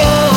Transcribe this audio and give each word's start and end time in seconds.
go. 0.00 0.29